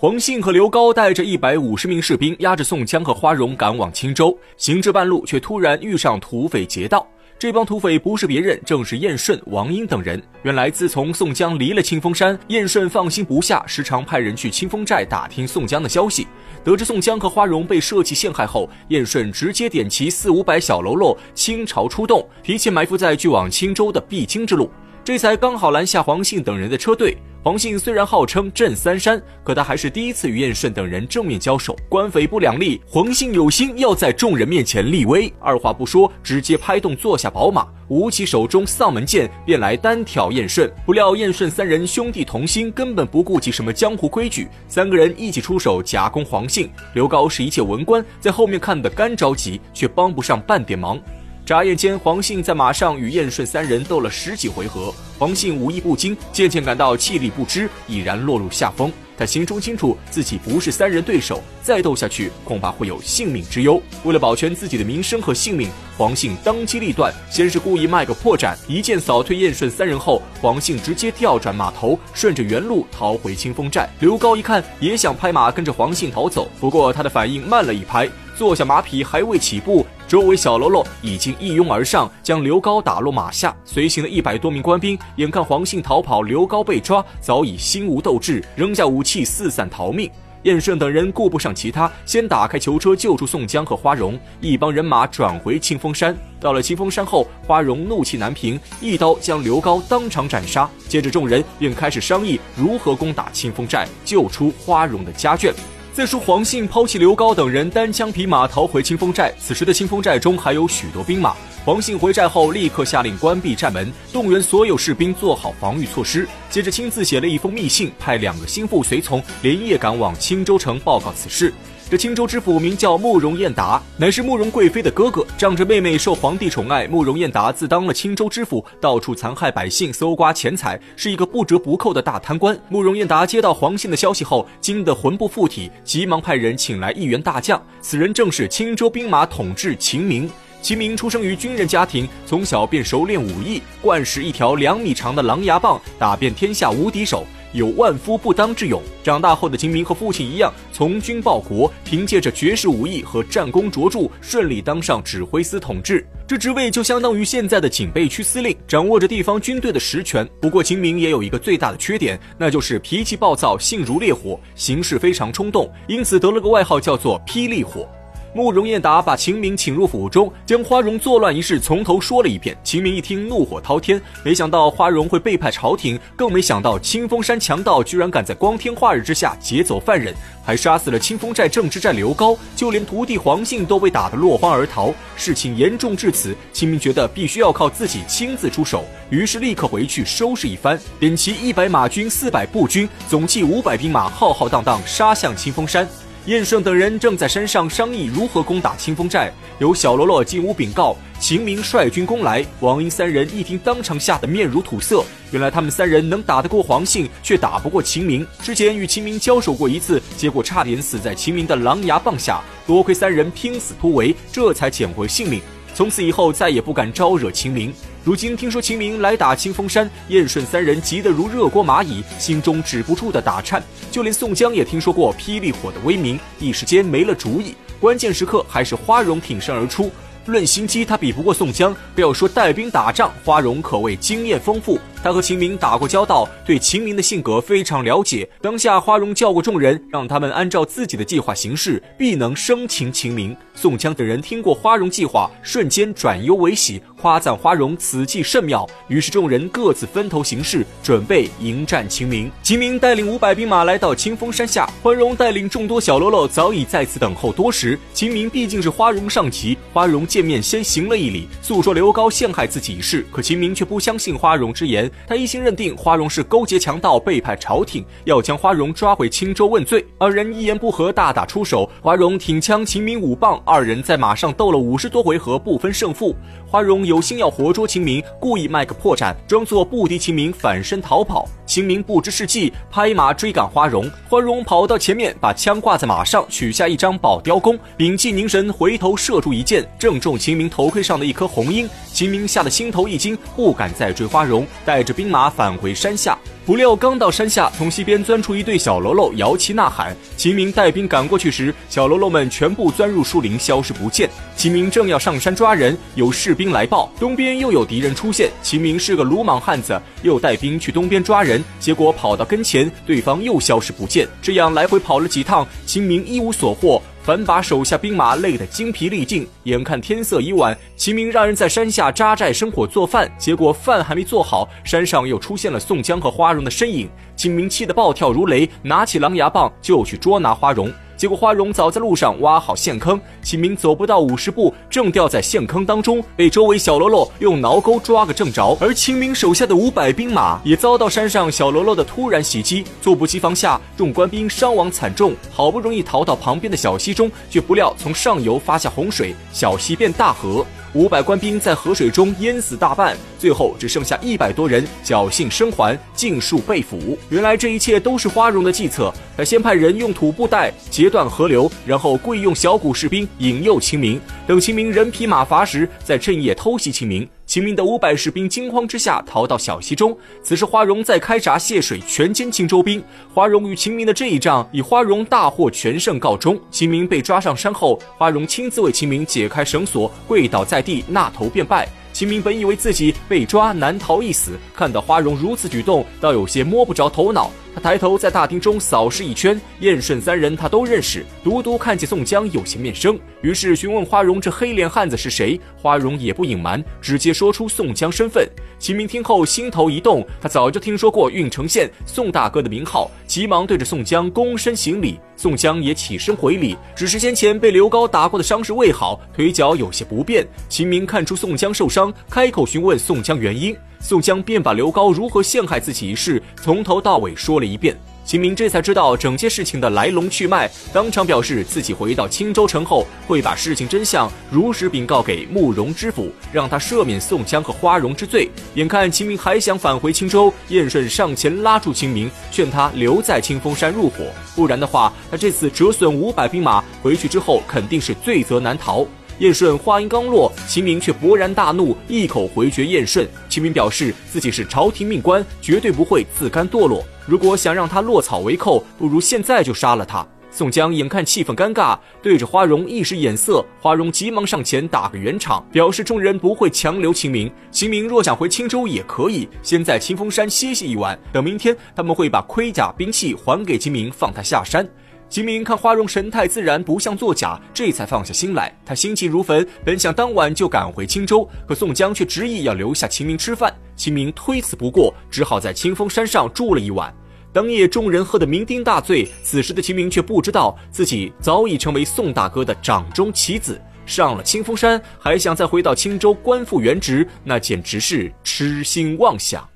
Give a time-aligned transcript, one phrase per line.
[0.00, 7.04] 黄信和刘高带着一百五十名士兵，押着宋江和花荣赶往青州，行至半路，却突然遇上土匪劫道。
[7.36, 10.22] 这帮土匪不是别人，正是燕顺、王英等人。
[10.44, 16.28] 原来，自从宋江离了清风山，燕顺放心不下，时常派人去清风寨打听宋江的消息。
[16.62, 24.70] 得知宋江和花荣被设计陷害后，燕顺直接点齐四五百小喽啰倾巢出动，提前埋伏在去往青州的必经之路。
[25.02, 27.16] 这才刚好拦下黄信等人的车队。
[27.48, 32.78] 黄信虽然号称镇三山，可他还是第一次与燕顺等人正面交手，官匪不两立。
[32.86, 40.70] 黄信有心要在众人面前立威，二话不说，直接拍动坐下宝马，舞起手中丧门剑，便来单挑燕顺。
[40.84, 46.68] 不料燕顺三人兄弟同心，根本不顾及什么江湖规矩，三个人一起出手夹攻黄信。
[46.92, 51.00] 刘高是一介文官，在后面看得干着急，却帮不上半点忙。
[51.48, 54.94] 眨眼间，黄信在马上与燕顺三人斗了十几回合。
[55.18, 58.92] 黄信武艺不精，渐渐感到气力不支，已然落入下风。
[59.16, 63.82] 他心中清楚自己不是三人对手，再斗下去恐怕会有性命之忧。
[64.04, 73.88] 为了保全自己的名声和性命，黄信当机立断，先是故意卖个破绽，一剑扫退燕顺三人后，黄信直接调转马头，顺着原路逃回清风寨。
[74.00, 78.06] 刘高一看，也想拍马跟着黄信逃走，不过他的反应慢了一拍。
[78.38, 83.52] 坐下马匹还未起步，周围小喽啰已经一拥而上，将刘高打落马下。
[83.64, 90.08] 随行的一百多名官兵眼看黄信逃跑，刘高被抓，早已心无斗志，扔下武器四散逃命。
[90.44, 96.16] 燕顺等人顾不上其他，先打开囚车救出宋江和花荣，一帮人马转回清风山。
[96.38, 100.70] 到了清风山后，花荣怒气难平，一刀将刘高当场斩杀。
[100.86, 105.52] 接着众人便开始商议如何攻打清风寨，救出花荣的家眷。
[105.92, 109.34] 再说黄信抛弃刘高等人，单枪匹马逃回清风寨。
[109.36, 111.34] 此时的清风寨中还有许多兵马。
[111.64, 116.28] 黄信回寨后，立刻下令关闭寨门，动员所有士兵做好防御措施。
[116.48, 121.52] 接着亲自写了一封密信，派两个心腹随从连夜赶往青州城报告此事。
[121.90, 132.54] 这青州知府名叫慕容彦达，乃是慕容贵妃的哥哥，仗着妹妹受皇帝宠爱，慕容彦达自当了青州知府，到处残害百姓，搜刮钱财，是一个不折不扣的大贪官。
[132.68, 140.30] 慕容彦达接到黄信的消息后，惊得魂不附体，急忙派人请来一员大将，此人正是青州兵马统制秦明。
[140.60, 147.24] 秦明出生于军人家庭，从小便熟练武艺，惯使一条两米长的狼牙棒打遍天下无敌手。
[147.58, 148.80] 有万夫不当之勇。
[149.02, 156.06] 长大后的秦明和父亲一样，从军报国，凭借着绝世武艺和战功卓著，顺利当上指挥司统治。
[156.26, 160.28] 这职位就相当于现在的警备区司令，掌握着地方军队的实权。
[160.40, 167.88] 不过秦明也有一个最大的缺点，那就是脾气暴躁，性如烈火，行事非常冲动，因此得了个外号叫做“霹雳火”。
[168.34, 172.56] 慕容燕达把秦明请入府中，将花荣作乱一事从头说了一遍。
[172.62, 184.92] 秦明一听，怒火滔天，没想到花荣会背叛朝廷，更没想到清风山强盗居然敢在光天化日之下劫走犯人，还杀死了清风寨正之寨刘高，就连徒弟黄信都被打得落荒而逃。
[185.16, 195.88] 事情严重至此，秦明觉得必须要靠自己亲自出手，于是立刻回去收拾一番，点齐一百马军、四百步军，总计五百兵马，浩浩荡荡杀向清风山。
[196.28, 202.44] 燕顺等人正在山上商议如何攻打清风寨，有小喽啰进屋禀告秦明率军攻来。
[202.60, 205.02] 王英三人一听，当场吓得面如土色。
[205.30, 208.26] 原来他们三人能打得过黄信，却打不过秦明。
[208.42, 212.42] 之前与秦明交手过一次，结果差点死在秦明的狼牙棒下。
[212.66, 215.40] 多亏三人拼死突围，这才捡回性命。
[215.78, 217.72] 从此以后，再也不敢招惹秦明。
[218.02, 223.62] 如今听说秦明来打清风山，燕顺三人急得如热锅蚂蚁，心中止不住的打颤。
[223.88, 227.54] 就连宋江也听说过霹雳火的威名，一时间没了主意。
[227.78, 229.88] 关键时刻，还是花荣挺身而出。
[230.26, 231.72] 论心机，他比不过宋江。
[231.94, 234.80] 不要说带兵打仗，花荣可谓经验丰富。
[235.02, 238.28] 他和秦明打过交道，对秦明的性格非常了解。
[238.42, 243.36] 当下花荣叫过众人，让他们按照自己的计划行事，必能生擒秦明。
[243.54, 248.68] 宋江等人听过花荣计划，瞬间转忧为喜，夸赞花荣此计甚妙。
[248.88, 252.30] 于是众人各自分头行事，准备迎战秦明。
[252.42, 257.78] 秦明带领五百兵马来到清风山下，花荣带领众多小喽啰早已在此等候多时。
[257.92, 263.04] 秦明毕竟是花荣上级，花荣见面先行了一礼，诉说刘高陷害自己一事。
[263.10, 264.87] 可秦明却不相信花荣之言。
[265.06, 269.84] 他一心认定花荣是勾结强盗，背叛朝廷，要将花荣抓回青州问罪。
[269.98, 271.68] 二人一言不合，大打出手。
[271.80, 276.16] 花荣挺枪，秦明舞棒，二人在马上斗了五十多回合，不分胜负。
[276.46, 281.28] 花荣有心要活捉秦明，故意卖个破绽，装作不敌秦明，反身逃跑。
[281.44, 283.90] 秦明不知是计，拍马追赶花荣。
[284.08, 291.68] 花荣跑到前面，把枪挂在马上，取下一张宝雕弓，屏气凝神，回头射出一箭，正中秦明头盔上的一颗红缨。
[291.92, 294.77] 秦明吓得心头一惊，不敢再追花荣，带。
[294.78, 296.16] 带着兵马返回山下。
[296.46, 299.94] 不料刚到山下，从西边钻出一对小喽啰，摇旗呐喊。
[300.16, 304.08] 秦明带兵赶过去时，小喽啰们全部钻入树林，消失不见。
[304.36, 308.30] 秦明正要上山抓人，有士兵来报，东边又有敌人出现。
[308.40, 314.06] 秦明是个鲁莽汉子，又带兵去东边抓人，结果跑到跟前，对方又消失不见。
[314.22, 316.80] 这样来回跑了几趟，秦明一无所获。
[317.08, 326.86] 反把手下兵马累得精疲力尽，眼看天色已晚，秦明让人在山下扎寨生火做饭，结果饭还没做好，山上又出现了宋江和花荣的身影。
[327.16, 330.70] 秦明气得暴跳如雷，拿起狼牙棒就去捉拿花荣。
[330.98, 338.58] 结果花荣早在路上挖好陷坑，秦明走不到五十步，正掉在陷坑当中，被周围小喽啰用挠钩抓个正着。
[338.60, 345.14] 而秦明手下的五百兵马也遭到山上小喽啰的突然袭击，猝不及防下，众官兵伤亡惨重。
[345.32, 350.44] 好不容易逃到旁边的小溪中，却不料从上游发下洪水，小溪变大河。
[350.78, 356.96] 五百官兵在河水中淹死大半，最后只剩下一百多人侥幸生还，尽数被俘。
[357.08, 367.08] 原来这一切都是花荣的计策，他先派人用土布袋截断河流，然后故意用小股士兵引诱秦明，等秦明人疲马乏时，再趁夜偷袭秦明。
[367.28, 372.82] 秦明的五百士兵惊慌之下逃到小溪中，此时花荣在开闸泄水，全歼青州兵。
[373.12, 376.40] 花荣与秦明的这一仗以花荣大获全胜告终。
[376.50, 381.68] 秦明被抓上山后，花荣亲自为秦明解开绳索，跪倒在地，纳头便拜。
[381.92, 387.30] 秦明本以为自己被抓难逃一死，看到花荣如此举动，倒有些摸不着头脑。
[387.54, 395.38] 他抬头在大厅中扫视一圈，燕顺三人他都认识，独独看见宋江有些面生，于是询问花荣这黑脸汉子是谁。
[395.56, 398.28] 花荣也不隐瞒，直接说出宋江身份。
[398.58, 404.98] 秦明听后心头一动，他早就听说过郓城县宋大哥的名号，急忙对着宋江躬身行礼。
[405.16, 410.24] 宋江也起身回礼，只是先前被刘高打过的伤势未好，腿脚有些不便。
[410.48, 413.56] 秦明看出宋江受伤，开口询问宋江原因。
[413.80, 428.28] 宋江便把刘高如何陷害自己一事从头到尾说了一遍，秦明这才知道整件事情的来龙去脉，当场表示自己回到青州城后会把事情真相如实禀告给慕容知府，让他赦免宋江和花荣之罪。
[428.54, 434.04] 眼看秦明还想返回青州，燕顺上前拉住秦明，劝他留在清风山入伙，
[434.34, 438.86] 不然的话，他这次折损五百兵马回去之后肯定是罪责难逃。
[439.18, 443.04] 燕顺话音刚落，秦明却勃然大怒，一口回绝燕顺。
[443.28, 446.84] 秦明表示自己是朝廷命官，绝对不会自甘堕落。
[447.04, 450.06] 如果想让他落草为寇，不如现在就杀了他。
[450.30, 457.28] 宋江眼看气氛尴尬，对着花荣一使眼色，花荣急忙上前打个圆场，表示众人不会强留秦明。
[457.50, 464.68] 秦明若想回青州也可以，先在清风山歇息一晚，等明天他们会把盔甲兵器还给秦明，放他下山。
[465.08, 468.54] 秦明看花荣神态自然，不像作假，这才放下心来。
[468.64, 473.50] 他心急如焚，本想当晚就赶回青州，可宋江却执意要留下秦明吃饭。
[473.74, 476.94] 秦明推辞不过，只好在清风山上住了一晚。
[477.32, 483.58] 当夜，众人喝得酩酊大醉，此时的秦明却不知道自己早已成为宋大哥的掌中棋子。
[483.86, 489.48] 上了清风山，还想再回到青州官复原职，那简直是痴心妄想。